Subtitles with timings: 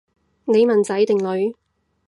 [0.45, 1.53] 你問仔定女？